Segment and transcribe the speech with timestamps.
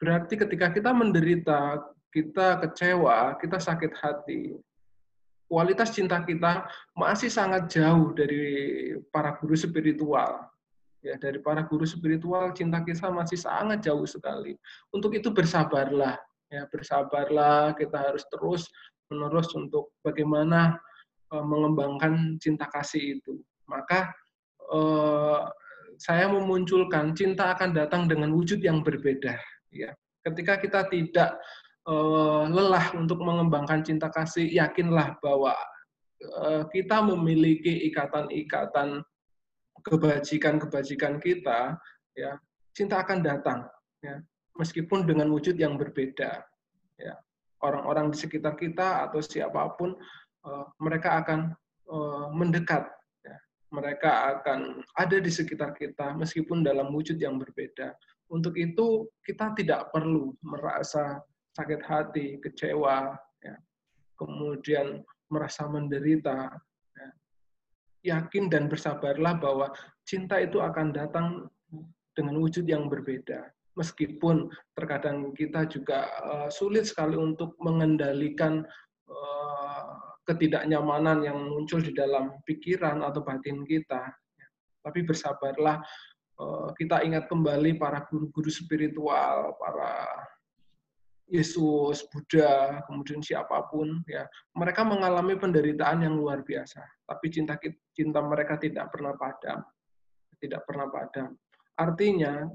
[0.00, 4.56] Berarti ketika kita menderita, kita kecewa, kita sakit hati,
[5.50, 10.46] kualitas cinta kita masih sangat jauh dari para guru spiritual.
[11.00, 14.54] Ya, dari para guru spiritual cinta kita masih sangat jauh sekali.
[14.92, 16.20] Untuk itu bersabarlah,
[16.52, 17.72] ya bersabarlah.
[17.74, 18.68] Kita harus terus
[19.08, 20.76] menerus untuk bagaimana
[21.32, 23.40] uh, mengembangkan cinta kasih itu.
[23.64, 24.12] Maka
[24.70, 25.48] uh,
[26.00, 29.36] saya memunculkan cinta akan datang dengan wujud yang berbeda.
[29.68, 29.92] Ya,
[30.24, 31.36] ketika kita tidak
[31.84, 35.52] uh, lelah untuk mengembangkan cinta kasih, yakinlah bahwa
[36.40, 39.04] uh, kita memiliki ikatan-ikatan
[39.84, 41.76] kebajikan-kebajikan kita,
[42.16, 42.40] ya
[42.72, 43.68] cinta akan datang,
[44.00, 44.24] ya
[44.56, 46.48] meskipun dengan wujud yang berbeda.
[46.96, 47.16] Ya,
[47.60, 49.92] orang-orang di sekitar kita atau siapa pun,
[50.48, 51.52] uh, mereka akan
[51.92, 52.88] uh, mendekat.
[53.70, 57.94] Mereka akan ada di sekitar kita meskipun dalam wujud yang berbeda.
[58.30, 61.22] Untuk itu kita tidak perlu merasa
[61.54, 63.56] sakit hati, kecewa, ya.
[64.18, 66.50] kemudian merasa menderita.
[66.94, 67.08] Ya.
[68.18, 69.70] Yakin dan bersabarlah bahwa
[70.06, 71.46] cinta itu akan datang
[72.14, 73.50] dengan wujud yang berbeda.
[73.78, 78.66] Meskipun terkadang kita juga uh, sulit sekali untuk mengendalikan
[79.06, 79.59] uh,
[80.30, 84.14] ketidaknyamanan yang muncul di dalam pikiran atau batin kita.
[84.80, 85.82] Tapi bersabarlah,
[86.38, 90.06] uh, kita ingat kembali para guru-guru spiritual, para
[91.30, 94.26] Yesus, Buddha, kemudian siapa pun, ya
[94.58, 96.82] mereka mengalami penderitaan yang luar biasa.
[97.06, 97.54] Tapi cinta
[97.94, 99.62] cinta mereka tidak pernah padam,
[100.42, 101.38] tidak pernah padam.
[101.78, 102.50] Artinya,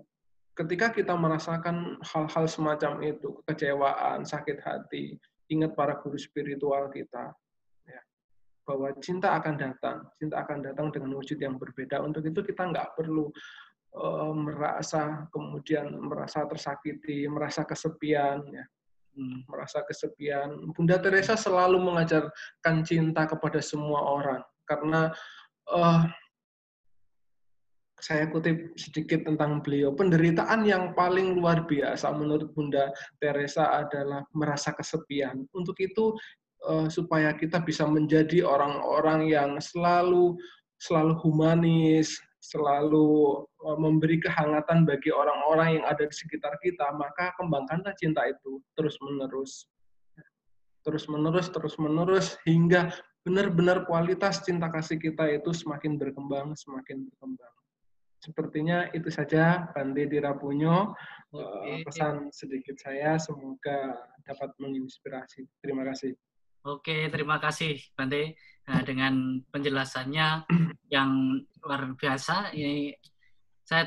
[0.60, 5.16] ketika kita merasakan hal-hal semacam itu, kekecewaan, sakit hati,
[5.48, 7.32] ingat para guru spiritual kita,
[8.66, 12.02] bahwa cinta akan datang, cinta akan datang dengan wujud yang berbeda.
[12.02, 13.30] Untuk itu kita nggak perlu
[13.96, 18.66] Eh, merasa kemudian merasa tersakiti, merasa kesepian, ya.
[19.16, 20.76] Hmm, merasa kesepian.
[20.76, 25.08] Bunda Teresa selalu mengajarkan cinta kepada semua orang karena
[25.72, 26.04] uh,
[27.96, 29.96] saya kutip sedikit tentang beliau.
[29.96, 35.48] Penderitaan yang paling luar biasa menurut Bunda Teresa adalah merasa kesepian.
[35.56, 36.12] Untuk itu
[36.66, 40.36] uh, supaya kita bisa menjadi orang-orang yang selalu
[40.80, 47.96] selalu humanis, selalu e, memberi kehangatan bagi orang-orang yang ada di sekitar kita, maka kembangkanlah
[47.98, 49.66] cinta itu terus-menerus.
[50.86, 52.94] Terus-menerus, terus-menerus, hingga
[53.26, 57.56] benar-benar kualitas cinta kasih kita itu semakin berkembang, semakin berkembang.
[58.22, 60.94] Sepertinya itu saja, Bante Dirapunyo.
[61.34, 61.42] E,
[61.82, 65.50] pesan sedikit saya, semoga dapat menginspirasi.
[65.62, 66.14] Terima kasih.
[66.66, 68.34] Oke, terima kasih Bante
[68.66, 70.50] nah, dengan penjelasannya
[70.98, 72.58] yang luar biasa.
[72.58, 72.90] Ini
[73.62, 73.86] saya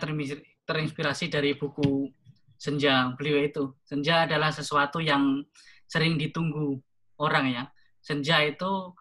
[0.62, 2.06] terinspirasi dari buku
[2.54, 3.74] Senja beliau itu.
[3.82, 5.42] Senja adalah sesuatu yang
[5.90, 6.78] sering ditunggu
[7.18, 7.64] orang ya.
[7.98, 8.94] Senja itu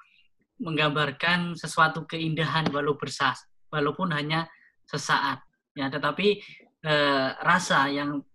[0.57, 4.49] menggambarkan sesuatu keindahan walau bersas, walaupun hanya
[4.89, 5.45] sesaat.
[5.77, 6.41] Ya, tetapi
[6.81, 8.25] eh, rasa yang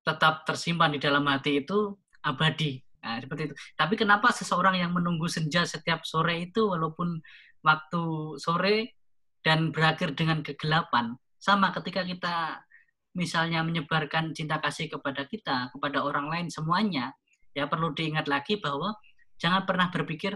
[0.00, 3.54] tetap tersimpan di dalam hati itu abadi Nah, seperti itu.
[3.78, 7.22] Tapi kenapa seseorang yang menunggu senja setiap sore itu walaupun
[7.62, 8.02] waktu
[8.42, 8.98] sore
[9.46, 12.66] dan berakhir dengan kegelapan, sama ketika kita
[13.14, 17.14] misalnya menyebarkan cinta kasih kepada kita, kepada orang lain semuanya,
[17.54, 18.98] ya perlu diingat lagi bahwa
[19.38, 20.34] jangan pernah berpikir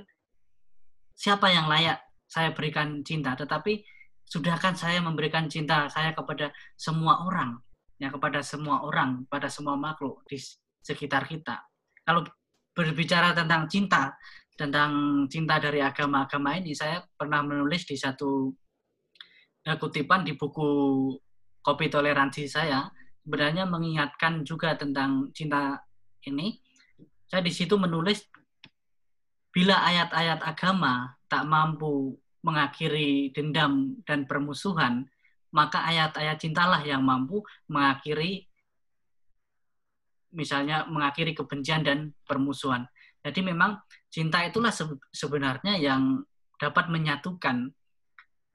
[1.18, 1.98] siapa yang layak
[2.30, 3.82] saya berikan cinta, tetapi
[4.22, 7.58] sudahkan saya memberikan cinta saya kepada semua orang,
[7.98, 10.38] ya kepada semua orang, pada semua makhluk di
[10.86, 11.58] sekitar kita.
[12.06, 12.22] Kalau
[12.74, 14.14] berbicara tentang cinta,
[14.58, 18.52] tentang cinta dari agama-agama ini, saya pernah menulis di satu
[19.66, 20.68] uh, kutipan di buku
[21.60, 22.88] Kopi Toleransi saya,
[23.24, 25.80] sebenarnya mengingatkan juga tentang cinta
[26.28, 26.60] ini.
[27.30, 28.26] Saya di situ menulis,
[29.54, 35.06] bila ayat-ayat agama tak mampu mengakhiri dendam dan permusuhan,
[35.54, 38.49] maka ayat-ayat cintalah yang mampu mengakhiri
[40.34, 42.86] misalnya mengakhiri kebencian dan permusuhan.
[43.20, 43.76] Jadi memang
[44.08, 44.72] cinta itulah
[45.12, 46.24] sebenarnya yang
[46.56, 47.68] dapat menyatukan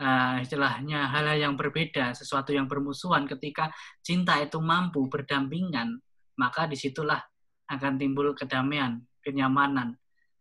[0.01, 3.29] uh, istilahnya hal-hal yang berbeda, sesuatu yang bermusuhan.
[3.29, 3.69] Ketika
[4.01, 6.01] cinta itu mampu berdampingan,
[6.39, 7.21] maka di situlah
[7.69, 9.95] akan timbul kedamaian, kenyamanan.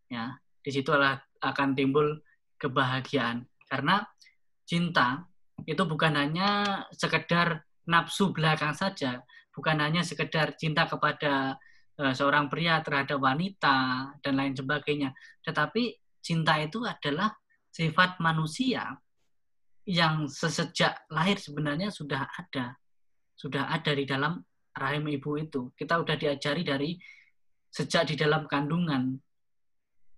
[0.08, 2.20] Ya, di situlah akan timbul
[2.56, 3.44] kebahagiaan.
[3.68, 4.04] Karena
[4.64, 5.24] cinta
[5.64, 9.20] itu bukan hanya sekedar nafsu belakang saja,
[9.54, 11.54] bukan hanya sekedar cinta kepada
[12.02, 15.14] uh, seorang pria terhadap wanita dan lain sebagainya,
[15.46, 17.30] tetapi cinta itu adalah
[17.70, 18.98] sifat manusia
[19.84, 22.74] yang sesejak lahir sebenarnya sudah ada,
[23.36, 24.40] sudah ada di dalam
[24.74, 25.70] rahim ibu itu.
[25.76, 26.90] Kita udah diajari dari
[27.68, 29.14] sejak di dalam kandungan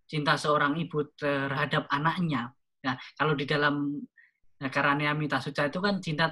[0.07, 2.55] cinta seorang ibu terhadap anaknya.
[2.87, 3.99] Nah, kalau di dalam
[4.57, 6.31] Karania Mita Suca itu kan cinta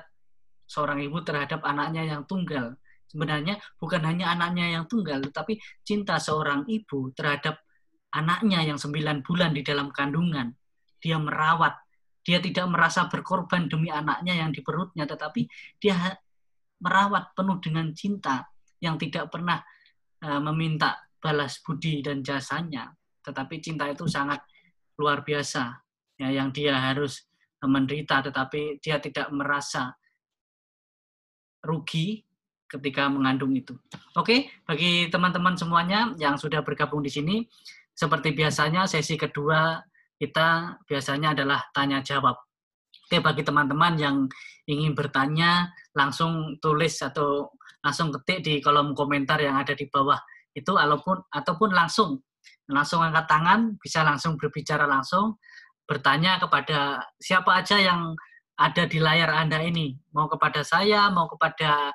[0.64, 2.78] seorang ibu terhadap anaknya yang tunggal.
[3.06, 7.62] Sebenarnya bukan hanya anaknya yang tunggal, tetapi cinta seorang ibu terhadap
[8.14, 10.50] anaknya yang sembilan bulan di dalam kandungan.
[10.98, 11.74] Dia merawat,
[12.24, 15.46] dia tidak merasa berkorban demi anaknya yang di perutnya, tetapi
[15.76, 15.94] dia
[16.80, 18.48] merawat penuh dengan cinta
[18.80, 19.60] yang tidak pernah
[20.24, 22.88] uh, meminta balas budi dan jasanya.
[23.24, 24.40] Tetapi cinta itu sangat
[24.96, 25.76] luar biasa,
[26.18, 27.24] ya, yang dia harus
[27.64, 29.92] menderita, tetapi dia tidak merasa
[31.64, 32.23] rugi
[32.74, 33.78] ketika mengandung itu.
[34.18, 37.46] Oke, bagi teman-teman semuanya yang sudah bergabung di sini,
[37.94, 39.78] seperti biasanya sesi kedua
[40.18, 42.34] kita biasanya adalah tanya jawab.
[43.06, 44.16] Oke, bagi teman-teman yang
[44.66, 47.52] ingin bertanya, langsung tulis atau
[47.84, 50.16] langsung ketik di kolom komentar yang ada di bawah
[50.56, 52.18] itu ataupun ataupun langsung
[52.64, 55.36] langsung angkat tangan, bisa langsung berbicara langsung,
[55.84, 58.16] bertanya kepada siapa aja yang
[58.56, 61.92] ada di layar Anda ini, mau kepada saya, mau kepada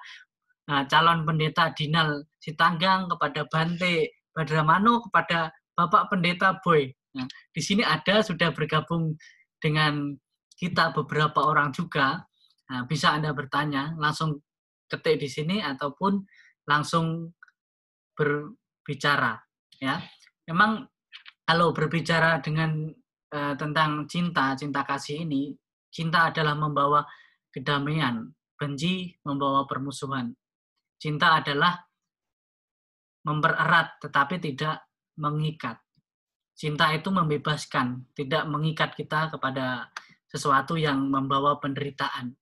[0.70, 6.88] uh, calon pendeta Dinal Sitanggang, kepada Bante Badramano, kepada Bapak Pendeta Boy.
[7.18, 9.18] Nah, di sini ada sudah bergabung
[9.58, 10.14] dengan
[10.56, 12.22] kita beberapa orang juga.
[12.70, 14.46] Nah, bisa Anda bertanya langsung
[14.88, 16.22] ketik di sini ataupun
[16.70, 17.34] langsung
[18.14, 19.40] berbicara
[19.82, 19.98] ya.
[20.46, 20.86] Memang
[21.48, 22.94] kalau berbicara dengan
[23.34, 25.58] uh, tentang cinta, cinta kasih ini,
[25.90, 27.02] cinta adalah membawa
[27.50, 30.30] kedamaian, benci membawa permusuhan.
[31.00, 31.80] Cinta adalah
[33.24, 34.84] mempererat tetapi tidak
[35.16, 35.80] mengikat.
[36.60, 39.88] Cinta itu membebaskan, tidak mengikat kita kepada
[40.28, 42.36] sesuatu yang membawa penderitaan.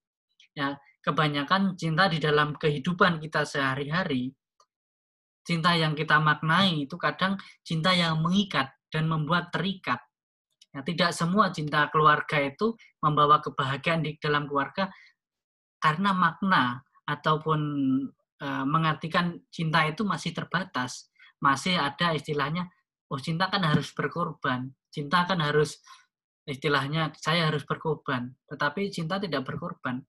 [0.57, 0.74] Ya,
[1.06, 4.33] kebanyakan cinta di dalam kehidupan kita sehari-hari,
[5.45, 10.01] cinta yang kita maknai itu kadang cinta yang mengikat dan membuat terikat.
[10.74, 14.89] Ya, tidak semua cinta keluarga itu membawa kebahagiaan di dalam keluarga
[15.77, 17.60] karena makna ataupun
[18.38, 21.10] e, mengartikan cinta itu masih terbatas.
[21.38, 22.69] Masih ada istilahnya
[23.10, 24.74] oh cinta kan harus berkorban.
[24.89, 25.81] Cinta kan harus
[26.48, 28.34] istilahnya saya harus berkorban.
[28.50, 30.01] Tetapi cinta tidak berkorban.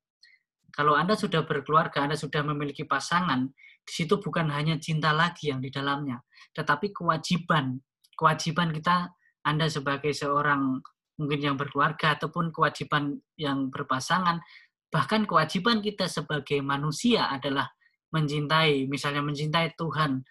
[0.72, 3.48] Kalau anda sudah berkeluarga anda sudah memiliki pasangan
[3.82, 6.20] di situ bukan hanya cinta lagi yang di dalamnya
[6.52, 7.80] tetapi kewajiban.
[8.18, 9.14] Kewajiban kita
[9.46, 10.82] anda sebagai seorang
[11.18, 14.38] mungkin yang berkeluarga ataupun kewajiban yang berpasangan
[14.88, 17.68] bahkan kewajiban kita sebagai manusia adalah
[18.08, 20.24] mencintai misalnya mencintai Tuhan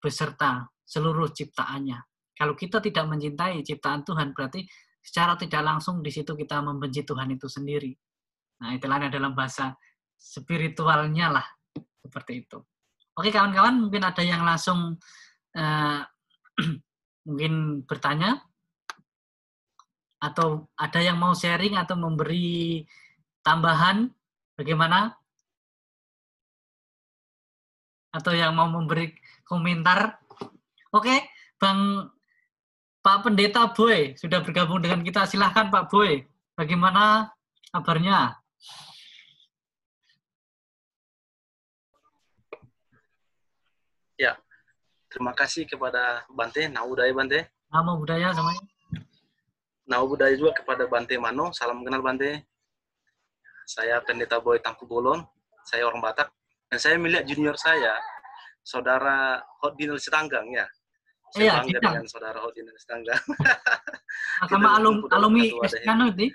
[0.00, 1.98] beserta seluruh ciptaannya.
[2.34, 4.64] Kalau kita tidak mencintai ciptaan Tuhan, berarti
[4.98, 7.92] secara tidak langsung di situ kita membenci Tuhan itu sendiri.
[8.64, 9.76] Nah, itulah dalam bahasa
[10.16, 11.46] spiritualnya lah,
[12.00, 12.58] seperti itu.
[13.12, 14.96] Oke, kawan-kawan, mungkin ada yang langsung
[15.56, 16.00] uh,
[17.28, 18.40] mungkin bertanya
[20.20, 22.84] atau ada yang mau sharing atau memberi
[23.40, 24.08] tambahan
[24.56, 25.19] bagaimana
[28.10, 29.14] atau yang mau memberi
[29.46, 30.18] komentar.
[30.90, 32.10] Oke, Bang
[33.00, 35.24] Pak Pendeta Boy sudah bergabung dengan kita.
[35.24, 36.26] Silahkan Pak Boy,
[36.58, 37.32] bagaimana
[37.72, 38.36] kabarnya?
[44.20, 44.36] Ya,
[45.08, 47.48] terima kasih kepada Bante, Nau Budaya Bante.
[47.72, 48.64] Nama budaya semuanya.
[49.88, 52.44] Nau Budaya juga kepada Bante Mano, salam kenal Bante.
[53.64, 55.24] Saya Pendeta Boy Tangku Bolon,
[55.64, 56.39] saya orang Batak.
[56.70, 57.98] Dan saya melihat junior saya,
[58.62, 60.66] saudara Hodinel Setanggang ya.
[61.30, 61.86] Saya iya, bangga kita.
[61.90, 63.22] dengan saudara Hodinel Setanggang.
[64.50, 66.26] Sama alum, alumni SKN itu,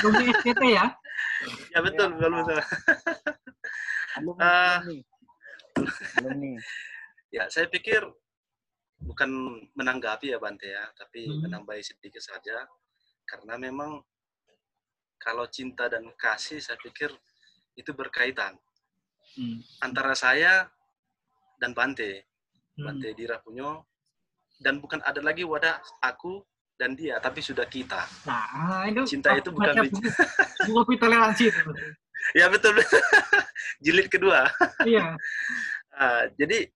[0.00, 0.86] alumni SKT ya?
[1.76, 2.24] Ya betul, ya.
[2.24, 2.56] alumni.
[4.16, 4.96] alumni.
[6.16, 6.52] alumni.
[7.28, 8.00] ya, saya pikir
[9.04, 9.28] bukan
[9.76, 11.44] menanggapi ya Bante ya, tapi hmm.
[11.44, 12.64] menambahi sedikit saja.
[13.28, 14.00] Karena memang
[15.20, 17.12] kalau cinta dan kasih saya pikir
[17.76, 18.56] itu berkaitan.
[19.34, 19.58] Hmm.
[19.82, 20.68] Antara saya
[21.58, 22.26] dan Bante.
[22.78, 22.90] Hmm.
[22.90, 23.86] Bante Dira Punyo.
[24.58, 26.40] Dan bukan ada lagi wadah aku
[26.74, 28.02] dan dia, tapi sudah kita.
[28.26, 29.86] Nah, itu cinta itu bukan
[30.66, 31.50] buku toleransi.
[32.38, 32.74] ya betul.
[33.84, 34.50] Jilid kedua.
[34.82, 35.14] Iya.
[35.94, 36.66] uh, jadi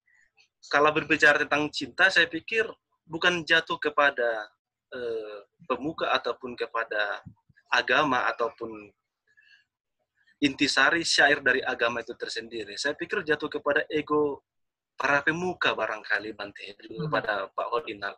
[0.69, 2.67] kalau berbicara tentang cinta, saya pikir
[3.09, 4.47] bukan jatuh kepada
[4.95, 7.25] uh, pemuka ataupun kepada
[7.73, 8.93] agama ataupun
[10.39, 12.79] intisari syair dari agama itu tersendiri.
[12.79, 14.47] Saya pikir jatuh kepada ego
[14.99, 17.07] para pemuka barangkali Bante juga hmm.
[17.11, 18.15] kepada Pak Hodinal.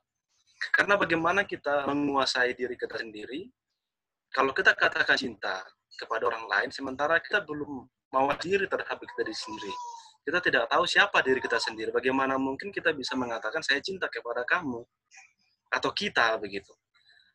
[0.73, 3.49] Karena bagaimana kita menguasai diri kita sendiri,
[4.29, 5.65] kalau kita katakan cinta
[5.97, 9.73] kepada orang lain, sementara kita belum mau diri terhadap kita sendiri.
[10.21, 11.89] kita tidak tahu siapa diri kita sendiri.
[11.89, 14.85] Bagaimana mungkin kita bisa mengatakan saya cinta kepada kamu
[15.73, 16.71] atau kita begitu.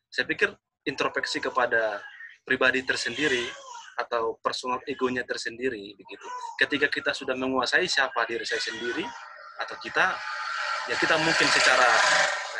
[0.06, 0.54] Saya pikir
[0.86, 1.98] introspeksi kepada
[2.46, 3.42] pribadi tersendiri
[3.96, 6.26] atau personal egonya tersendiri begitu.
[6.60, 9.04] Ketika kita sudah menguasai siapa diri saya sendiri
[9.56, 10.12] atau kita,
[10.92, 11.88] ya kita mungkin secara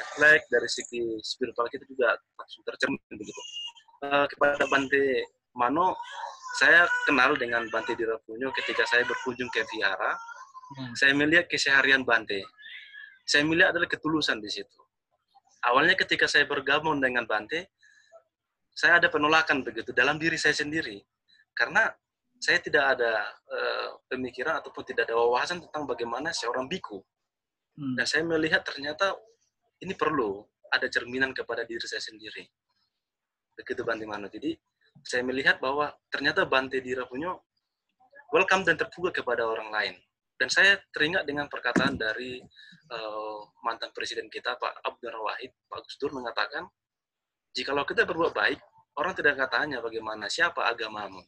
[0.00, 3.42] refleks dari segi spiritual kita juga langsung tercermin begitu.
[4.00, 5.96] Uh, kepada Bante Mano,
[6.56, 10.16] saya kenal dengan Bante Dirapunyo ketika saya berkunjung ke Vihara.
[10.66, 10.92] Hmm.
[10.96, 12.40] Saya melihat keseharian Bante.
[13.28, 14.78] Saya melihat adalah ketulusan di situ.
[15.68, 17.76] Awalnya ketika saya bergabung dengan Bante,
[18.76, 21.00] saya ada penolakan begitu dalam diri saya sendiri.
[21.56, 21.88] Karena
[22.36, 27.00] saya tidak ada uh, pemikiran ataupun tidak ada wawasan tentang bagaimana seorang biku.
[27.76, 27.96] Hmm.
[27.96, 29.16] Dan saya melihat ternyata
[29.80, 32.44] ini perlu ada cerminan kepada diri saya sendiri.
[33.56, 34.28] Begitu Bante Mano.
[34.28, 34.52] Jadi
[35.00, 37.32] saya melihat bahwa ternyata Bante Dira punya
[38.32, 39.94] welcome dan terbuka kepada orang lain.
[40.36, 42.36] Dan saya teringat dengan perkataan dari
[42.92, 46.68] uh, mantan presiden kita, Pak Abdul Wahid, Pak Gus Dur mengatakan,
[47.56, 48.60] jikalau kita berbuat baik,
[49.00, 51.24] orang tidak akan tanya bagaimana, siapa agamamu.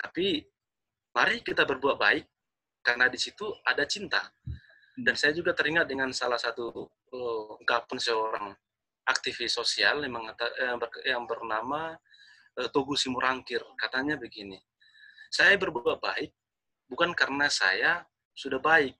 [0.00, 0.40] Tapi
[1.12, 2.24] mari kita berbuat baik,
[2.80, 4.24] karena di situ ada cinta.
[4.96, 8.46] Dan saya juga teringat dengan salah satu uh, ungkapan seorang
[9.04, 10.24] aktivis sosial yang,
[11.04, 11.94] yang bernama
[12.56, 13.60] uh, Togu Simurangkir.
[13.76, 14.56] Katanya begini,
[15.28, 16.32] saya berbuat baik
[16.90, 18.02] bukan karena saya
[18.34, 18.96] sudah baik,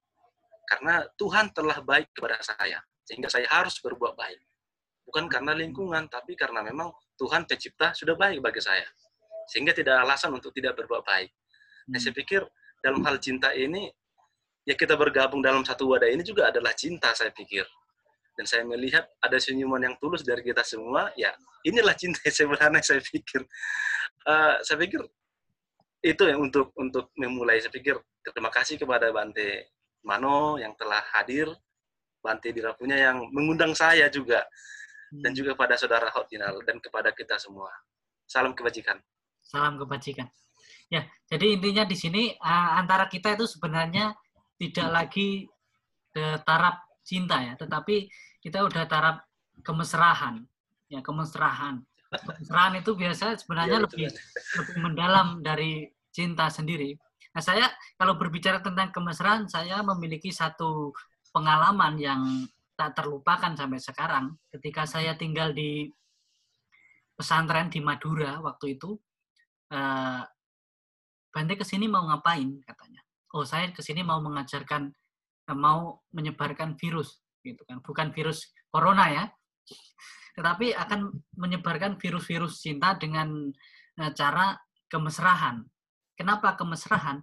[0.69, 4.41] karena Tuhan telah baik kepada saya, sehingga saya harus berbuat baik.
[5.11, 8.87] Bukan karena lingkungan, tapi karena memang Tuhan pencipta sudah baik bagi saya.
[9.51, 11.35] Sehingga tidak alasan untuk tidak berbuat baik.
[11.91, 12.47] Nah, saya pikir
[12.79, 13.91] dalam hal cinta ini,
[14.63, 17.67] ya kita bergabung dalam satu wadah ini juga adalah cinta, saya pikir
[18.41, 21.29] dan saya melihat ada senyuman yang tulus dari kita semua, ya
[21.61, 23.45] inilah cinta sebenarnya saya pikir.
[24.25, 25.05] Uh, saya pikir
[26.01, 27.61] itu yang untuk untuk memulai.
[27.61, 29.77] Saya pikir terima kasih kepada Bante
[30.09, 31.53] Mano yang telah hadir,
[32.25, 34.41] Bante Dirapunya yang mengundang saya juga,
[35.13, 37.69] dan juga pada saudara Hotinal dan kepada kita semua.
[38.25, 38.97] Salam kebajikan.
[39.51, 40.31] Salam kebajikan.
[40.87, 44.15] Ya, jadi intinya di sini uh, antara kita itu sebenarnya
[44.55, 45.51] tidak lagi
[46.15, 48.07] uh, taraf cinta ya, tetapi
[48.39, 49.27] kita udah taraf
[49.67, 50.47] kemesrahan.
[50.87, 51.83] Ya kemesrahan.
[52.11, 54.07] Kemesrahan itu biasa sebenarnya ya, lebih
[54.55, 56.95] lebih mendalam dari cinta sendiri.
[57.35, 60.95] Nah saya kalau berbicara tentang kemesraan saya memiliki satu
[61.31, 62.23] pengalaman yang
[62.75, 64.35] tak terlupakan sampai sekarang.
[64.51, 65.87] Ketika saya tinggal di
[67.15, 68.99] pesantren di Madura waktu itu
[69.75, 70.23] uh,
[71.31, 72.59] Bante ke sini mau ngapain?
[72.67, 73.01] katanya.
[73.31, 74.91] Oh saya ke sini mau mengajarkan
[75.55, 77.79] mau menyebarkan virus gitu kan.
[77.83, 79.25] Bukan virus corona ya
[80.41, 83.51] tetapi akan menyebarkan virus-virus cinta dengan
[83.99, 84.57] eh, cara
[84.89, 85.63] kemesrahan.
[86.15, 87.21] Kenapa kemesrahan?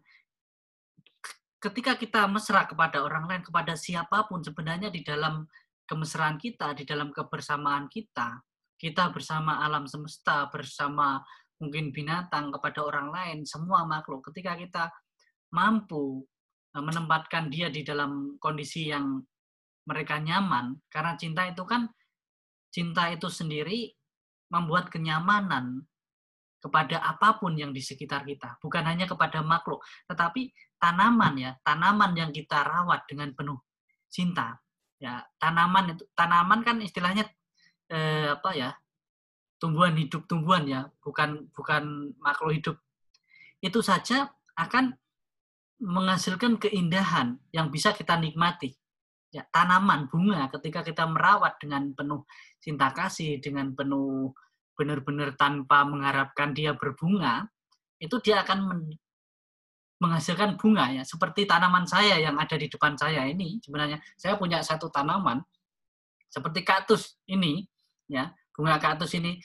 [1.57, 5.49] Ketika kita mesra kepada orang lain kepada siapa pun sebenarnya di dalam
[5.89, 8.43] kemesraan kita di dalam kebersamaan kita
[8.77, 11.17] kita bersama alam semesta bersama
[11.57, 14.83] mungkin binatang kepada orang lain semua makhluk ketika kita
[15.53, 16.25] mampu
[16.75, 19.21] eh, menempatkan dia di dalam kondisi yang
[19.87, 21.87] mereka nyaman karena cinta itu kan
[22.69, 23.89] cinta itu sendiri
[24.51, 25.81] membuat kenyamanan
[26.57, 32.11] kepada apa pun yang di sekitar kita bukan hanya kepada makhluk tetapi tanaman ya tanaman
[32.17, 33.57] yang kita rawat dengan penuh
[34.09, 34.57] cinta.
[34.97, 37.29] Ya tanaman itu tanaman kan istilahnya
[37.93, 38.73] eh, apa ya
[39.57, 42.75] tumbuhan hidup tumbuhan ya bukan bukan makhluk hidup.
[43.61, 44.93] Itu saja akan
[45.77, 48.73] menghasilkan keindahan yang bisa kita nikmati.
[49.29, 52.23] Ya, tanaman bunga ketika kita merawat dengan penuh
[52.63, 54.31] cinta kasih dengan penuh
[54.73, 57.49] benar-benar tanpa mengharapkan dia berbunga
[57.99, 58.81] itu dia akan men
[59.97, 61.03] menghasilkan bunga ya.
[61.03, 65.41] Seperti tanaman saya yang ada di depan saya ini sebenarnya saya punya satu tanaman
[66.29, 67.65] seperti kaktus ini
[68.07, 69.37] ya bunga kaktus ini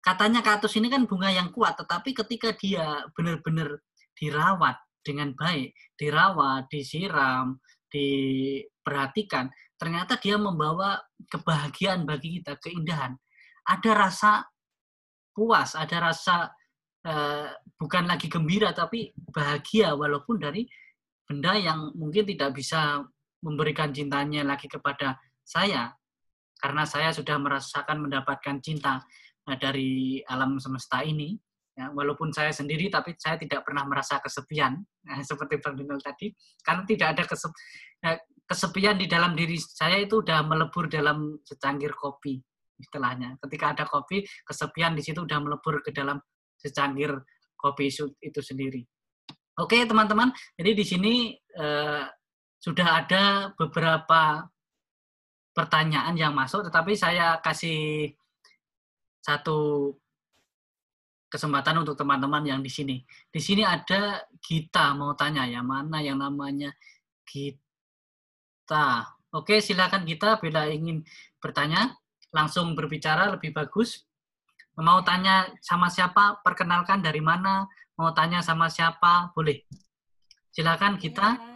[0.00, 3.84] katanya kaktus ini kan bunga yang kuat tetapi ketika dia benar-benar
[4.16, 7.60] dirawat dengan baik dirawat disiram
[7.92, 10.96] diperhatikan, ternyata dia membawa
[11.28, 13.12] kebahagiaan bagi kita, keindahan.
[13.68, 14.32] Ada rasa
[15.36, 16.48] puas, ada rasa
[17.04, 20.64] eh, bukan lagi gembira, tapi bahagia walaupun dari
[21.28, 23.04] benda yang mungkin tidak bisa
[23.44, 25.92] memberikan cintanya lagi kepada saya,
[26.62, 29.02] karena saya sudah merasakan mendapatkan cinta
[29.50, 31.34] eh, dari alam semesta ini,
[31.72, 34.76] Ya, walaupun saya sendiri, tapi saya tidak pernah merasa kesepian,
[35.08, 36.28] nah, seperti Bang tadi,
[36.60, 37.52] karena tidak ada kesep,
[38.04, 38.12] ya,
[38.44, 42.36] kesepian di dalam diri saya itu sudah melebur dalam secangkir kopi,
[42.76, 43.40] istilahnya.
[43.40, 46.20] Ketika ada kopi, kesepian di situ sudah melebur ke dalam
[46.60, 47.24] secangkir
[47.56, 47.88] kopi
[48.20, 48.84] itu, sendiri.
[49.56, 50.28] Oke, teman-teman.
[50.60, 51.14] Jadi di sini
[51.56, 52.04] uh,
[52.60, 53.24] sudah ada
[53.56, 54.44] beberapa
[55.52, 58.12] pertanyaan yang masuk, tetapi saya kasih
[59.22, 59.92] satu
[61.32, 63.00] kesempatan untuk teman-teman yang di sini.
[63.32, 66.72] Di sini ada Gita mau tanya ya, mana yang namanya
[67.24, 69.08] Gita.
[69.32, 71.00] Oke, silakan Gita bila ingin
[71.40, 71.96] bertanya,
[72.32, 74.04] langsung berbicara lebih bagus.
[74.76, 77.64] Mau tanya sama siapa, perkenalkan dari mana,
[77.96, 79.64] mau tanya sama siapa, boleh.
[80.52, 81.36] Silakan Gita.
[81.36, 81.51] Ya.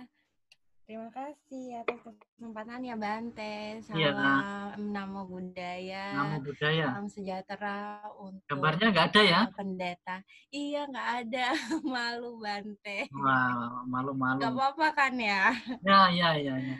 [0.86, 1.98] Terima kasih atas
[2.38, 3.82] kesempatan ya Bante.
[3.82, 6.14] Iya, salam ya, namo budaya.
[6.14, 6.94] Namo budaya.
[6.94, 9.40] Salam sejahtera untuk Gambarnya nggak ada ya?
[9.50, 10.22] Pendeta.
[10.54, 11.46] Iya nggak ada.
[11.98, 13.10] malu Bante.
[13.18, 14.38] Wah, malu-malu.
[14.38, 15.50] Gak apa-apa kan ya?
[15.82, 16.54] Ya, ya, ya.
[16.54, 16.76] ya.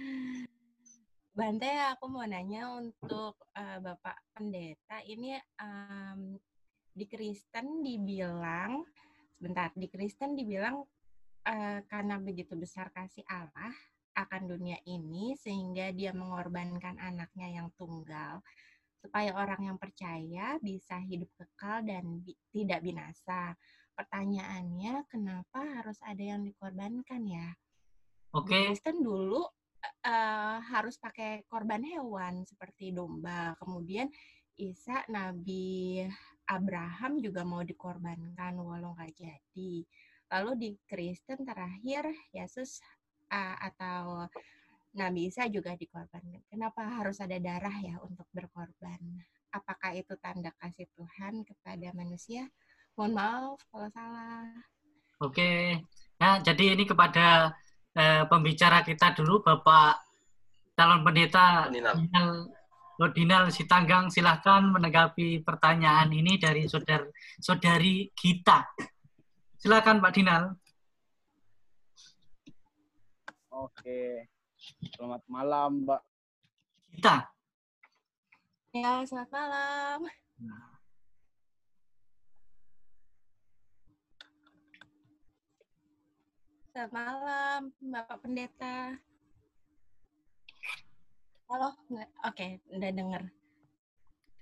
[1.34, 5.02] Bante, aku mau nanya untuk uh, Bapak Pendeta.
[5.02, 6.38] Ini um,
[6.94, 8.86] di Kristen dibilang,
[9.34, 10.78] sebentar, di Kristen dibilang
[11.42, 13.74] uh, karena begitu besar kasih Allah,
[14.16, 18.40] akan dunia ini sehingga dia mengorbankan anaknya yang tunggal
[19.06, 23.54] supaya orang yang percaya bisa hidup kekal dan bi tidak binasa.
[23.96, 27.48] Pertanyaannya, kenapa harus ada yang dikorbankan ya?
[28.34, 28.52] Oke.
[28.52, 28.64] Okay.
[28.74, 29.40] Kristen dulu
[30.04, 33.56] uh, harus pakai korban hewan seperti domba.
[33.62, 34.10] Kemudian
[34.56, 36.02] Isa Nabi
[36.48, 39.72] Abraham juga mau dikorbankan walau nggak jadi.
[40.26, 42.82] Lalu di Kristen terakhir Yesus
[43.30, 44.26] uh, atau
[44.96, 46.40] Nabi Isa juga dikorbankan.
[46.48, 48.98] Kenapa harus ada darah ya untuk berkorban?
[49.52, 52.48] Apakah itu tanda kasih Tuhan kepada manusia?
[52.96, 54.48] Mohon maaf kalau salah.
[55.20, 55.80] Oke,
[56.16, 57.52] nah jadi ini kepada
[57.92, 60.00] eh, pembicara kita dulu, Bapak
[60.76, 62.52] calon pendeta Dinal
[62.96, 67.04] Lodinal Sitanggang, silahkan menanggapi pertanyaan ini dari saudara
[67.40, 68.64] saudari kita.
[69.60, 70.56] Silakan Pak Dinal.
[73.56, 74.28] Oke.
[74.92, 76.02] Selamat malam, Mbak.
[76.92, 77.24] Kita.
[78.76, 79.98] Ya, selamat malam.
[86.68, 89.00] Selamat malam, Bapak Pendeta.
[91.48, 91.72] Halo,
[92.28, 93.22] oke, udah denger.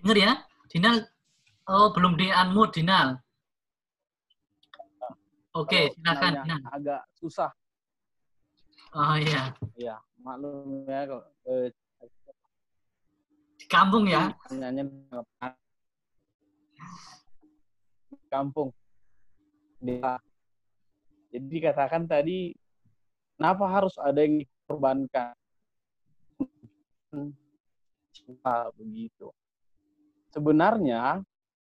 [0.02, 0.32] Denger ya,
[0.66, 1.06] Dinal.
[1.70, 3.22] Oh, belum di unmute, Dinal.
[5.54, 6.42] Oke, silakan.
[6.74, 7.54] Agak susah.
[8.94, 9.50] Oh iya.
[9.74, 11.74] Iya, maklum ya kalau eh,
[13.58, 14.30] di kampung ya.
[14.54, 14.86] Nyanyi
[18.30, 18.70] kampung.
[19.82, 20.14] Dia.
[21.34, 22.54] Jadi katakan tadi
[23.34, 25.34] kenapa harus ada yang dikorbankan?
[28.78, 29.34] begitu.
[30.30, 31.18] Sebenarnya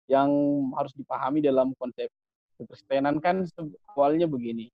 [0.10, 0.30] yang
[0.74, 2.10] harus dipahami dalam konsep
[2.58, 3.46] kekristenan kan
[3.94, 4.74] awalnya begini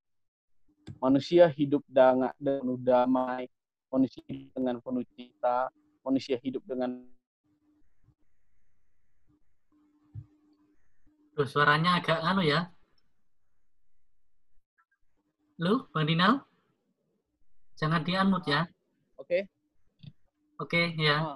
[1.02, 3.50] manusia hidup dengan penuh damai,
[3.90, 5.70] manusia hidup dengan penuh cinta,
[6.06, 7.02] manusia hidup dengan
[11.36, 12.72] Loh, suaranya agak anu ya.
[15.60, 16.48] Lu, Bang Dinal?
[17.76, 18.62] Jangan di unmute ya.
[19.20, 19.28] Oke.
[19.28, 19.42] Okay.
[20.56, 21.36] Oke, okay, ya.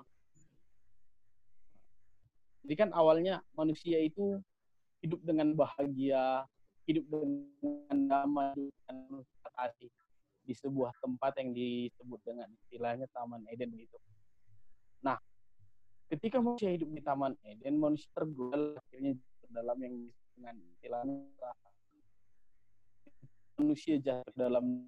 [2.64, 4.40] Jadi kan awalnya manusia itu
[5.04, 6.48] hidup dengan bahagia,
[6.88, 8.56] hidup dengan damai,
[8.88, 9.20] dengan
[9.60, 9.92] kasih
[10.48, 13.98] di sebuah tempat yang disebut dengan istilahnya Taman Eden gitu.
[15.06, 15.20] Nah,
[16.10, 19.14] ketika manusia hidup di Taman Eden, manusia tergoda akhirnya
[19.52, 21.16] dalam yang disebut dengan istilahnya
[23.60, 24.88] manusia jatuh dalam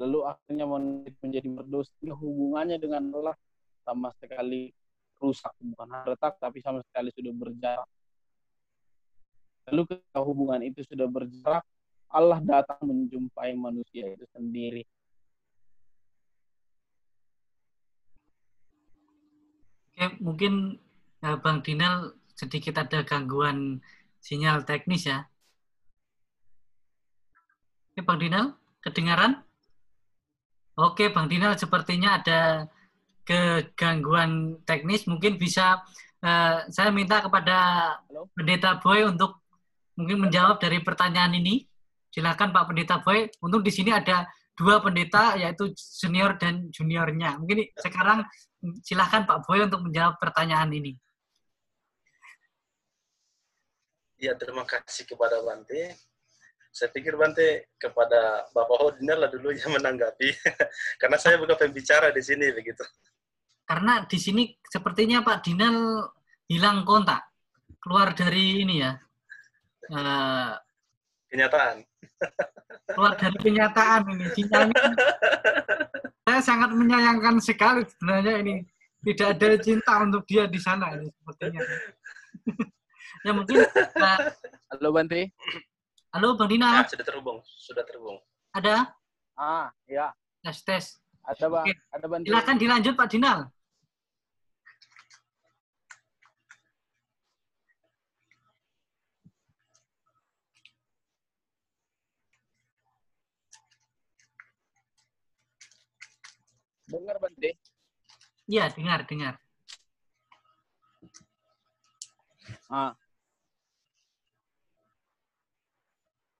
[0.00, 3.36] lalu akhirnya manusia menjadi berdosa, hubungannya dengan Allah
[3.84, 4.72] sama sekali
[5.18, 7.88] rusak, bukan retak, tapi sama sekali sudah berjarak.
[9.68, 11.66] Lalu ketika hubungan itu sudah berjarak,
[12.08, 14.82] Allah datang menjumpai manusia itu sendiri.
[19.92, 20.78] Oke, mungkin
[21.20, 23.82] ya, Bang Dinal sedikit ada gangguan
[24.22, 25.26] sinyal teknis ya.
[27.92, 29.42] Oke, Bang Dinal, kedengaran?
[30.78, 32.70] Oke, Bang Dinal sepertinya ada
[33.28, 35.04] kegangguan teknis.
[35.04, 35.84] Mungkin bisa
[36.24, 37.56] uh, saya minta kepada
[38.08, 38.32] Halo?
[38.32, 39.44] Pendeta Boy untuk
[39.98, 41.67] mungkin menjawab dari pertanyaan ini.
[42.08, 43.28] Silakan Pak Pendeta Boy.
[43.44, 44.24] Untuk di sini ada
[44.58, 47.38] dua pendeta yaitu senior dan juniornya.
[47.38, 48.26] Mungkin sekarang
[48.82, 50.98] silakan Pak Boy untuk menjawab pertanyaan ini.
[54.18, 55.94] Ya, terima kasih kepada Bante.
[56.74, 60.34] Saya pikir Bante kepada Bapak Hodiner lah dulu yang menanggapi.
[61.00, 62.82] Karena saya bukan pembicara di sini begitu.
[63.62, 66.02] Karena di sini sepertinya Pak Dinal
[66.50, 67.30] hilang kontak.
[67.78, 68.98] Keluar dari ini ya.
[69.86, 70.58] Uh,
[71.30, 71.86] kenyataan.
[72.88, 74.26] Keluar dari kenyataan ini.
[74.34, 74.82] Sinyalnya
[76.28, 78.56] saya sangat menyayangkan sekali sebenarnya ini.
[78.98, 81.62] Tidak ada cinta untuk dia di sana ini sepertinya.
[83.26, 84.18] ya mungkin uh,
[84.74, 85.32] Halo Bante.
[86.12, 86.82] Halo Bang Dina.
[86.82, 88.18] Ah, sudah terhubung, sudah terhubung.
[88.52, 88.90] Ada?
[89.38, 90.12] Ah, ya.
[90.42, 90.84] Tes tes.
[91.24, 91.72] Ada Bang, Oke.
[91.94, 92.26] ada Bante.
[92.26, 93.38] Silakan dilanjut Pak Dinal.
[106.88, 107.50] Dengar Bante.
[108.48, 109.34] Iya, dengar, dengar.
[112.72, 112.96] Ah,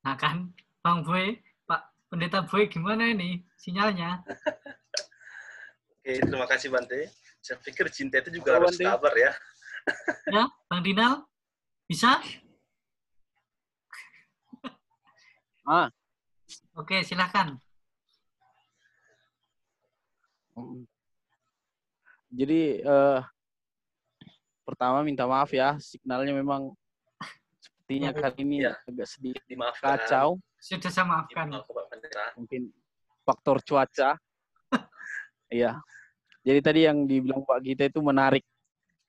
[0.04, 1.36] Nah kan, Bang Boy,
[1.68, 4.24] Pak Pendeta Boy gimana ini sinyalnya?
[6.00, 7.12] Oke, terima kasih Bante.
[7.44, 8.88] Saya pikir cinta itu juga Halo, harus Bante.
[8.88, 9.32] sabar ya.
[10.32, 11.28] Ya, Bang Dinal?
[11.84, 12.24] Bisa?
[15.68, 15.92] ah.
[16.72, 17.60] Oke, silakan.
[22.28, 23.20] Jadi eh,
[24.62, 26.76] pertama minta maaf ya, signalnya memang
[27.56, 28.72] sepertinya kali ini Iya.
[28.84, 29.96] agak sedikit Dimaafkan.
[29.96, 30.28] kacau,
[30.60, 31.48] Sudah saya maafkan.
[32.36, 32.68] Mungkin
[33.24, 34.18] faktor cuaca.
[35.48, 35.80] Iya.
[36.44, 38.44] Jadi tadi yang dibilang Pak Gita itu menarik.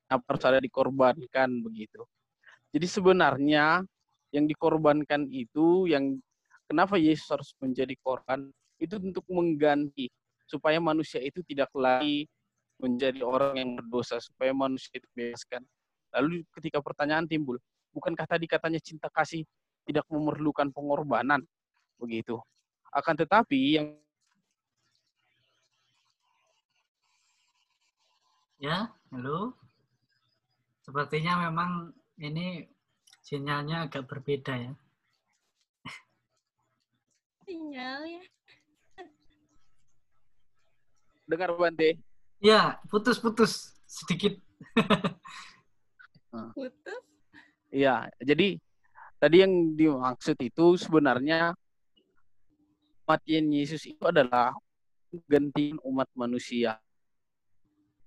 [0.08, 2.08] Apa harus ada dikorbankan begitu.
[2.72, 3.84] Jadi sebenarnya
[4.32, 6.16] yang dikorbankan itu yang
[6.66, 8.48] kenapa Yesus harus menjadi korban
[8.80, 10.08] itu untuk mengganti
[10.50, 12.26] supaya manusia itu tidak lagi
[12.82, 15.62] menjadi orang yang berdosa supaya manusia itu bebaskan.
[16.10, 17.62] Lalu ketika pertanyaan timbul,
[17.94, 19.46] bukankah tadi katanya cinta kasih
[19.86, 21.46] tidak memerlukan pengorbanan
[22.02, 22.42] begitu?
[22.90, 23.88] Akan tetapi yang
[28.60, 29.56] Ya, halo.
[30.84, 32.68] Sepertinya memang ini
[33.24, 34.74] sinyalnya agak berbeda ya.
[37.48, 38.24] Sinyal ya.
[41.30, 42.02] Dengar Bante,
[42.40, 44.40] Ya, putus-putus sedikit.
[46.56, 47.04] Putus.
[47.68, 48.56] Iya, jadi
[49.20, 51.52] tadi yang dimaksud itu sebenarnya
[53.04, 54.56] kematian Yesus itu adalah
[55.28, 56.80] gantiin umat manusia.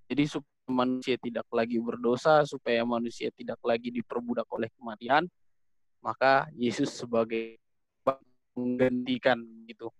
[0.09, 5.29] Jadi supaya manusia tidak lagi berdosa, supaya manusia tidak lagi diperbudak oleh kematian,
[6.01, 7.61] maka Yesus sebagai
[8.57, 9.37] menggantikan
[9.69, 9.93] gitu.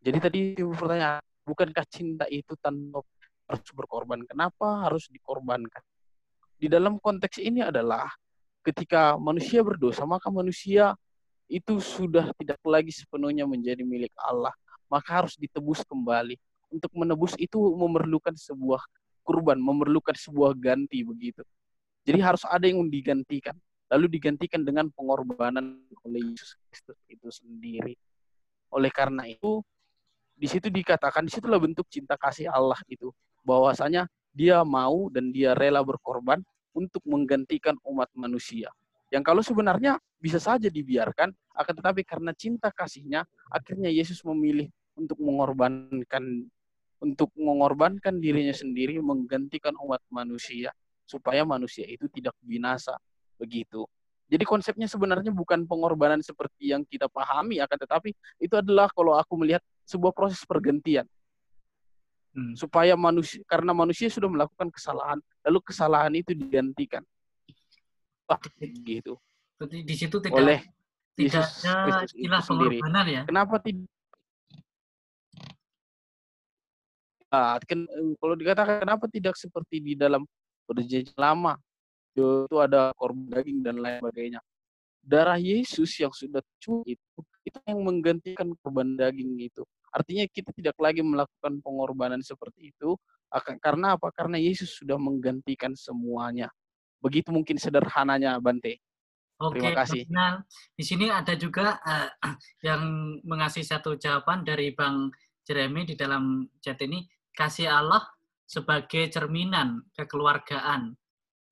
[0.00, 3.04] Jadi tadi pertanyaan, bukankah cinta itu tanpa
[3.48, 4.24] harus berkorban?
[4.24, 5.84] Kenapa harus dikorbankan?
[6.56, 8.08] Di dalam konteks ini adalah
[8.64, 10.96] ketika manusia berdosa, maka manusia
[11.46, 14.52] itu sudah tidak lagi sepenuhnya menjadi milik Allah.
[14.88, 16.40] Maka harus ditebus kembali.
[16.72, 18.80] Untuk menebus itu memerlukan sebuah
[19.22, 21.44] kurban, memerlukan sebuah ganti begitu.
[22.04, 23.56] Jadi harus ada yang digantikan.
[23.92, 27.94] Lalu digantikan dengan pengorbanan oleh Yesus Kristus itu sendiri.
[28.72, 29.60] Oleh karena itu,
[30.34, 33.14] di situ dikatakan, di situlah bentuk cinta kasih Allah itu.
[33.46, 36.42] Bahwasanya dia mau dan dia rela berkorban
[36.74, 38.68] untuk menggantikan umat manusia.
[39.14, 44.66] Yang kalau sebenarnya bisa saja dibiarkan, akan tetapi karena cinta kasihnya, akhirnya Yesus memilih
[44.98, 46.50] untuk mengorbankan
[46.98, 50.72] untuk mengorbankan dirinya sendiri menggantikan umat manusia
[51.04, 52.96] supaya manusia itu tidak binasa
[53.36, 53.84] begitu.
[54.24, 59.36] Jadi konsepnya sebenarnya bukan pengorbanan seperti yang kita pahami akan tetapi itu adalah kalau aku
[59.36, 61.06] melihat sebuah proses pergantian
[62.34, 62.58] Hmm.
[62.58, 67.06] supaya manusia karena manusia sudah melakukan kesalahan lalu kesalahan itu digantikan
[68.26, 69.22] Wah, gitu
[69.54, 70.60] Berarti di situ tidak oleh
[71.14, 73.22] tidak Yesus ada istilah pengorbanan ya.
[73.22, 73.86] Kenapa tidak?
[77.30, 80.26] Ah, ken- kalau dikatakan kenapa tidak seperti di dalam
[80.66, 81.54] perjanjian lama
[82.14, 84.40] itu ada korban daging dan lain sebagainya.
[85.02, 89.62] Darah Yesus yang sudah curah itu itu yang menggantikan korban daging itu.
[89.92, 92.96] Artinya kita tidak lagi melakukan pengorbanan seperti itu
[93.30, 94.10] akan karena apa?
[94.10, 96.48] Karena Yesus sudah menggantikan semuanya.
[96.98, 98.80] Begitu mungkin sederhananya Bante.
[99.42, 100.06] Oke, Terima kasih.
[100.08, 100.34] Dinal.
[100.72, 102.10] Di sini ada juga eh,
[102.72, 102.82] yang
[103.26, 105.12] mengasih satu jawaban dari Bang
[105.44, 107.04] Jeremy di dalam chat ini.
[107.34, 108.02] Kasih Allah
[108.46, 110.94] sebagai cerminan kekeluargaan.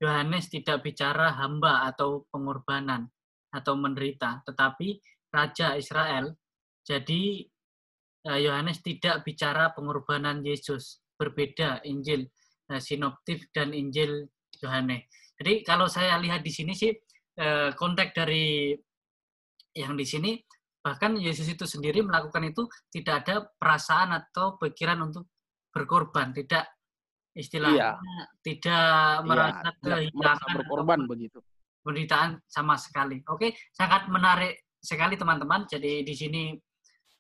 [0.02, 3.06] Yohanes tidak bicara hamba atau pengorbanan
[3.54, 4.98] atau menderita, tetapi
[5.32, 6.36] Raja Israel.
[6.84, 7.40] Jadi
[8.28, 11.00] eh, Yohanes tidak bicara pengorbanan Yesus.
[11.16, 12.28] Berbeda Injil
[12.68, 14.28] eh, sinoptif dan Injil
[14.60, 15.08] Yohanes.
[15.40, 16.92] Jadi kalau saya lihat di sini sih
[17.40, 18.76] eh, konteks dari
[19.72, 20.36] yang di sini
[20.82, 25.30] bahkan Yesus itu sendiri melakukan itu tidak ada perasaan atau pikiran untuk
[25.72, 26.68] berkorban, tidak
[27.32, 27.96] istilahnya
[28.44, 31.38] tidak merasa Iya, tidak merasa kehilangan berkorban begitu.
[31.82, 33.22] penderitaan sama sekali.
[33.30, 35.64] Oke, sangat menarik sekali teman-teman.
[35.70, 36.50] Jadi di sini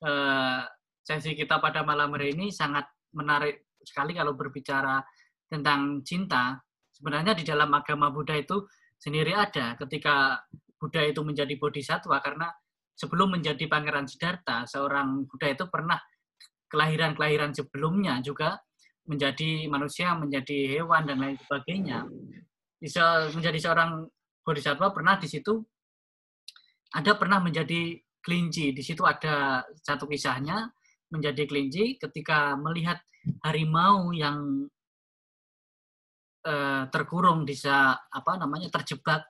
[0.02, 0.60] eh,
[1.02, 4.98] sesi kita pada malam hari ini sangat menarik sekali kalau berbicara
[5.46, 6.58] tentang cinta.
[6.90, 8.66] Sebenarnya di dalam agama Buddha itu
[8.98, 10.42] sendiri ada ketika
[10.78, 12.50] Buddha itu menjadi bodhisatwa karena
[12.98, 15.98] sebelum menjadi pangeran Siddhartha, seorang Buddha itu pernah
[16.70, 18.58] kelahiran-kelahiran sebelumnya juga
[19.06, 22.06] menjadi manusia, menjadi hewan dan lain sebagainya.
[22.78, 24.06] Bisa menjadi seorang
[24.46, 25.62] bodhisatwa pernah di situ
[26.92, 28.76] ada pernah menjadi kelinci.
[28.76, 30.70] Di situ ada satu kisahnya
[31.12, 33.00] menjadi kelinci ketika melihat
[33.44, 34.68] harimau yang
[36.46, 39.24] eh, terkurung bisa apa namanya terjebak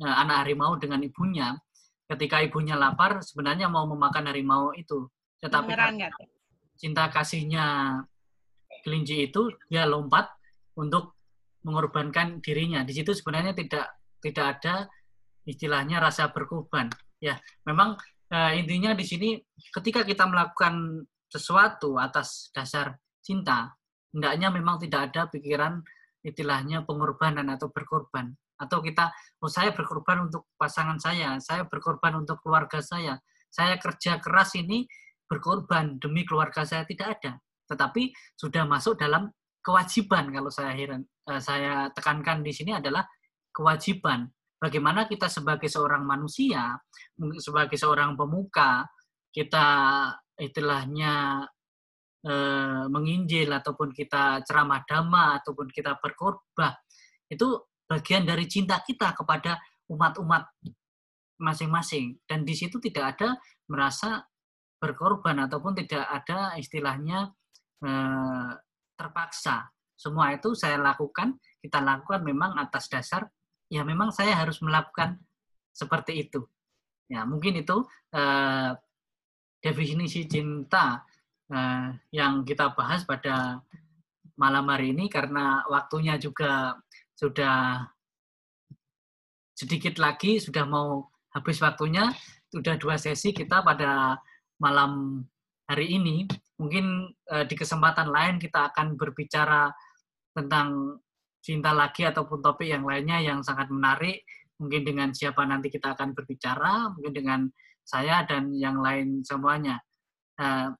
[0.00, 1.54] eh, anak harimau dengan ibunya.
[2.10, 5.06] Ketika ibunya lapar sebenarnya mau memakan harimau itu.
[5.38, 5.72] Tetapi
[6.74, 7.96] cinta kasihnya
[8.82, 10.26] kelinci itu dia lompat
[10.74, 11.14] untuk
[11.62, 12.82] mengorbankan dirinya.
[12.82, 13.86] Di situ sebenarnya tidak
[14.20, 14.74] tidak ada
[15.50, 16.86] istilahnya rasa berkorban
[17.18, 17.34] ya
[17.66, 17.98] memang
[18.30, 19.34] eh, intinya di sini
[19.74, 23.70] ketika kita melakukan sesuatu atas dasar cinta,
[24.10, 25.78] hendaknya memang tidak ada pikiran
[26.26, 28.34] istilahnya pengorbanan atau berkorban.
[28.60, 29.08] Atau kita,
[29.40, 33.16] oh saya berkorban untuk pasangan saya, saya berkorban untuk keluarga saya,
[33.48, 34.84] saya kerja keras ini
[35.24, 37.40] berkorban demi keluarga saya tidak ada.
[37.70, 39.30] Tetapi sudah masuk dalam
[39.64, 43.06] kewajiban kalau saya heran, eh, saya tekankan di sini adalah
[43.54, 44.28] kewajiban.
[44.60, 46.76] Bagaimana kita sebagai seorang manusia,
[47.40, 48.84] sebagai seorang pemuka,
[49.32, 49.66] kita
[50.36, 51.48] istilahnya
[52.20, 52.34] e,
[52.92, 56.76] menginjil ataupun kita ceramah dhamma ataupun kita berkorban
[57.32, 57.56] itu
[57.88, 59.56] bagian dari cinta kita kepada
[59.88, 60.44] umat-umat
[61.40, 62.20] masing-masing.
[62.28, 64.20] Dan di situ tidak ada merasa
[64.76, 67.32] berkorban ataupun tidak ada istilahnya
[67.80, 67.90] e,
[68.92, 69.72] terpaksa.
[69.96, 73.24] Semua itu saya lakukan kita lakukan memang atas dasar
[73.70, 75.16] ya memang saya harus melakukan
[75.70, 76.44] seperti itu.
[77.06, 78.70] Ya mungkin itu eh,
[79.60, 81.04] definisi cinta
[81.52, 83.60] uh, yang kita bahas pada
[84.40, 86.80] malam hari ini karena waktunya juga
[87.12, 87.84] sudah
[89.52, 92.08] sedikit lagi sudah mau habis waktunya.
[92.50, 94.18] Sudah dua sesi kita pada
[94.58, 95.22] malam
[95.70, 96.26] hari ini.
[96.58, 99.70] Mungkin uh, di kesempatan lain kita akan berbicara
[100.34, 100.98] tentang
[101.40, 104.24] cinta lagi ataupun topik yang lainnya yang sangat menarik
[104.60, 107.40] mungkin dengan siapa nanti kita akan berbicara mungkin dengan
[107.80, 109.80] saya dan yang lain semuanya.
[110.36, 110.72] Nah,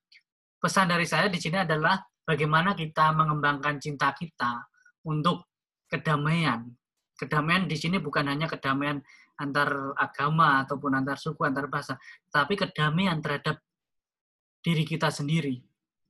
[0.60, 4.68] pesan dari saya di sini adalah bagaimana kita mengembangkan cinta kita
[5.08, 5.48] untuk
[5.88, 6.68] kedamaian.
[7.16, 9.00] Kedamaian di sini bukan hanya kedamaian
[9.40, 11.96] antar agama ataupun antar suku, antar bahasa,
[12.28, 13.60] tapi kedamaian terhadap
[14.60, 15.56] diri kita sendiri,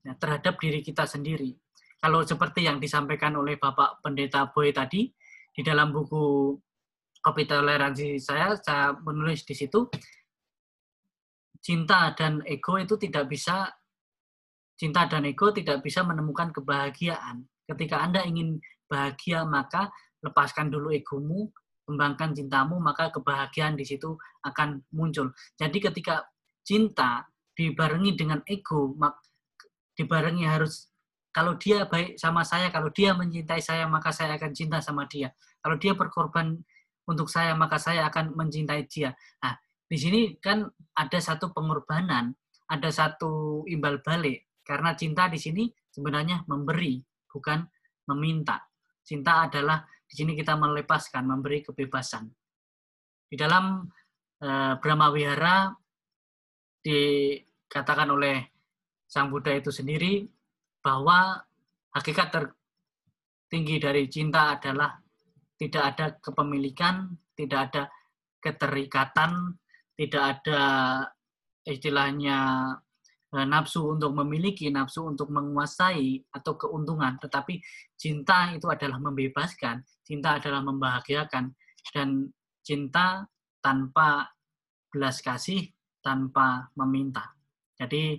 [0.02, 1.54] ya, terhadap diri kita sendiri.
[2.00, 5.04] Kalau seperti yang disampaikan oleh Bapak Pendeta Boy tadi,
[5.52, 6.56] di dalam buku
[7.20, 9.84] Kopi Toleransi saya, saya menulis di situ,
[11.60, 13.68] cinta dan ego itu tidak bisa
[14.80, 17.44] cinta dan ego tidak bisa menemukan kebahagiaan.
[17.68, 18.56] Ketika Anda ingin
[18.88, 19.92] bahagia, maka
[20.24, 21.52] lepaskan dulu egomu,
[21.84, 25.36] kembangkan cintamu, maka kebahagiaan di situ akan muncul.
[25.60, 26.24] Jadi ketika
[26.64, 28.96] cinta dibarengi dengan ego,
[29.92, 30.89] dibarengi harus
[31.30, 35.30] kalau dia baik sama saya, kalau dia mencintai saya, maka saya akan cinta sama dia.
[35.62, 36.58] Kalau dia berkorban
[37.06, 39.14] untuk saya, maka saya akan mencintai dia.
[39.42, 39.54] Nah,
[39.86, 40.66] di sini kan
[40.98, 42.34] ada satu pengorbanan,
[42.66, 44.50] ada satu imbal balik.
[44.66, 46.98] Karena cinta di sini sebenarnya memberi,
[47.30, 47.62] bukan
[48.10, 48.66] meminta.
[49.06, 52.26] Cinta adalah di sini kita melepaskan, memberi kebebasan.
[53.30, 53.86] Di dalam
[54.42, 55.70] eh, Brahma Wihara
[56.82, 58.50] dikatakan oleh
[59.06, 60.26] Sang Buddha itu sendiri
[60.80, 61.36] bahwa
[61.92, 64.96] hakikat tertinggi dari cinta adalah
[65.60, 67.82] tidak ada kepemilikan, tidak ada
[68.40, 69.60] keterikatan,
[69.92, 70.62] tidak ada
[71.68, 72.38] istilahnya
[73.36, 77.60] eh, nafsu untuk memiliki, nafsu untuk menguasai atau keuntungan, tetapi
[78.00, 81.52] cinta itu adalah membebaskan, cinta adalah membahagiakan
[81.92, 82.08] dan
[82.64, 83.28] cinta
[83.60, 84.32] tanpa
[84.88, 85.68] belas kasih,
[86.00, 87.36] tanpa meminta.
[87.76, 88.16] Jadi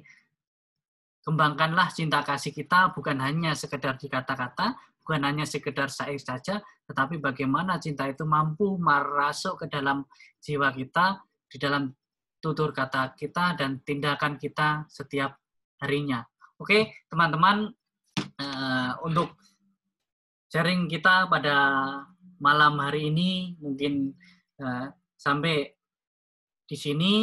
[1.21, 7.21] kembangkanlah cinta kasih kita bukan hanya sekedar di kata-kata, bukan hanya sekedar syair saja, tetapi
[7.21, 10.05] bagaimana cinta itu mampu merasuk ke dalam
[10.41, 11.93] jiwa kita di dalam
[12.41, 15.38] tutur kata kita dan tindakan kita setiap
[15.81, 16.25] harinya.
[16.57, 17.69] Oke, teman-teman,
[18.17, 19.38] uh, untuk
[20.49, 21.55] sharing kita pada
[22.41, 24.13] malam hari ini mungkin
[24.62, 25.69] uh, sampai
[26.65, 27.13] di sini.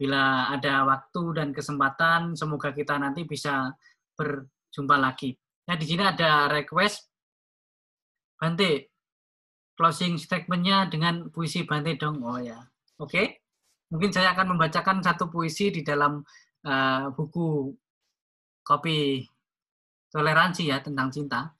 [0.00, 3.68] Bila ada waktu dan kesempatan, semoga kita nanti bisa
[4.16, 5.36] berjumpa lagi.
[5.68, 7.12] Nah, di sini ada request
[8.40, 8.88] Bante,
[9.76, 12.24] closing statementnya dengan puisi Bante dong.
[12.24, 12.56] Oh ya,
[12.96, 13.12] oke.
[13.12, 13.44] Okay?
[13.92, 16.24] Mungkin saya akan membacakan satu puisi di dalam
[16.64, 17.68] uh, buku
[18.64, 19.20] kopi
[20.08, 21.52] toleransi ya tentang cinta.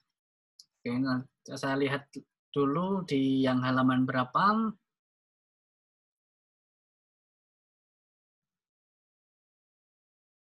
[0.81, 2.09] Oke, nah, saya lihat
[2.49, 4.73] dulu di yang halaman berapa.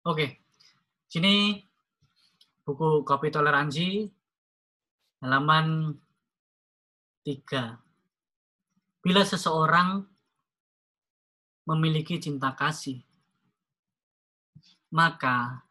[0.01, 0.41] Oke,
[1.13, 1.61] sini
[2.65, 4.09] buku kopi toleransi
[5.21, 5.93] halaman
[7.21, 9.05] 3.
[9.05, 10.01] Bila seseorang
[11.69, 13.05] memiliki cinta kasih,
[14.97, 15.69] maka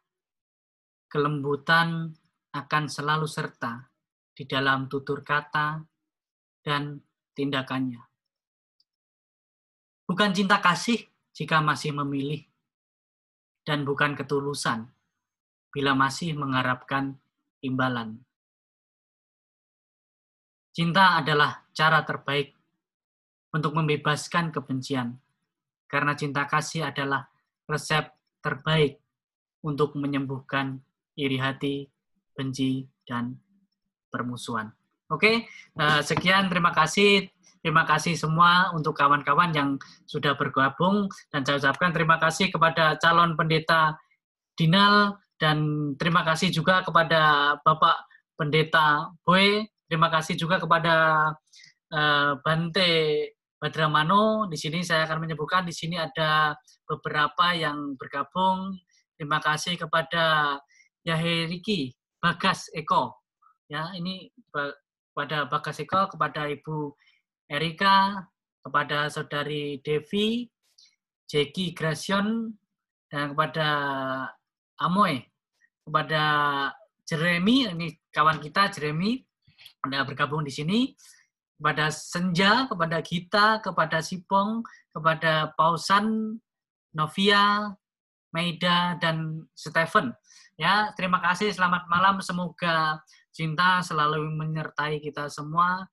[1.10, 2.14] kelembutan
[2.54, 3.90] akan selalu serta
[4.30, 5.82] di dalam tutur kata
[6.62, 7.02] dan
[7.34, 7.98] tindakannya.
[10.06, 11.02] Bukan cinta kasih
[11.34, 12.49] jika masih memilih,
[13.64, 14.88] dan bukan ketulusan
[15.70, 17.16] bila masih mengharapkan
[17.62, 18.18] imbalan.
[20.70, 22.54] Cinta adalah cara terbaik
[23.50, 25.18] untuk membebaskan kebencian,
[25.90, 27.26] karena cinta kasih adalah
[27.66, 28.06] resep
[28.38, 29.02] terbaik
[29.66, 30.78] untuk menyembuhkan
[31.18, 31.90] iri hati,
[32.32, 33.36] benci, dan
[34.08, 34.70] permusuhan.
[35.10, 37.26] Oke, uh, sekian terima kasih.
[37.60, 39.70] Terima kasih semua untuk kawan-kawan yang
[40.08, 44.00] sudah bergabung dan saya ucapkan terima kasih kepada calon pendeta
[44.56, 48.04] Dinal dan terima kasih juga kepada Bapak
[48.36, 49.64] Pendeta Boy.
[49.88, 51.28] Terima kasih juga kepada
[51.92, 52.92] uh, Bante
[53.60, 54.48] Badramano.
[54.48, 56.56] Di sini saya akan menyebutkan di sini ada
[56.88, 58.76] beberapa yang bergabung.
[59.16, 60.56] Terima kasih kepada
[61.04, 63.20] Yaheriki Bagas Eko.
[63.68, 64.28] Ya, ini
[65.12, 66.96] pada Bagas Eko, kepada Ibu
[67.50, 68.22] Erika,
[68.62, 70.46] kepada Saudari Devi,
[71.26, 72.54] Jeki Grasion,
[73.10, 73.68] dan kepada
[74.78, 75.18] Amoy,
[75.82, 76.22] kepada
[77.02, 79.18] Jeremy, ini kawan kita Jeremy,
[79.82, 80.94] Anda bergabung di sini,
[81.58, 84.62] kepada Senja, kepada Gita, kepada Sipong,
[84.94, 86.38] kepada Pausan,
[86.94, 87.74] Novia,
[88.30, 90.14] Maida, dan Stephen.
[90.54, 91.50] Ya, terima kasih.
[91.50, 92.22] Selamat malam.
[92.22, 93.02] Semoga
[93.34, 95.90] cinta selalu menyertai kita semua.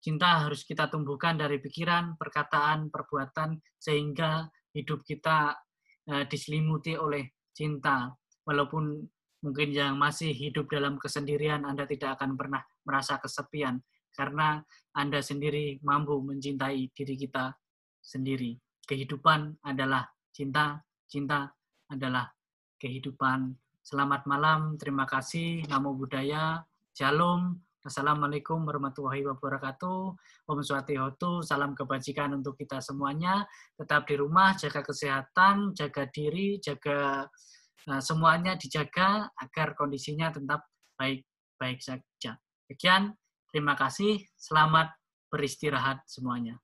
[0.00, 5.52] Cinta harus kita tumbuhkan dari pikiran, perkataan, perbuatan, sehingga hidup kita
[6.08, 8.08] uh, diselimuti oleh cinta.
[8.48, 9.04] Walaupun
[9.44, 13.80] mungkin yang masih hidup dalam kesendirian, Anda tidak akan pernah merasa kesepian
[14.16, 14.64] karena
[14.96, 17.54] Anda sendiri mampu mencintai diri kita
[18.00, 18.58] sendiri.
[18.88, 21.46] Kehidupan adalah cinta, cinta
[21.92, 22.26] adalah
[22.80, 23.54] kehidupan.
[23.80, 30.00] Selamat malam, terima kasih, namo buddhaya, shalom, Assalamualaikum warahmatullahi wabarakatuh.
[30.46, 33.48] Om Swatihotu, salam kebajikan untuk kita semuanya.
[33.76, 37.24] Tetap di rumah, jaga kesehatan, jaga diri, jaga
[37.88, 40.68] uh, semuanya dijaga agar kondisinya tetap
[41.00, 42.36] baik-baik saja.
[42.68, 43.16] Sekian,
[43.50, 44.94] Terima kasih, selamat
[45.26, 46.54] beristirahat semuanya.